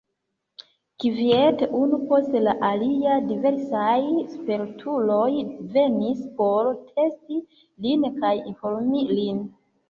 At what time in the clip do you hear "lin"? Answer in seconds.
7.89-8.09, 9.13-9.45